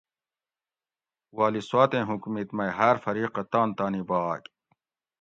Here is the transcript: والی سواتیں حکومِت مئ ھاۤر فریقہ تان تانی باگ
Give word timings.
والی 1.37 1.61
سواتیں 1.69 2.07
حکومِت 2.09 2.49
مئ 2.57 2.69
ھاۤر 2.77 2.95
فریقہ 3.03 3.43
تان 3.51 3.67
تانی 3.77 4.01
باگ 4.09 4.41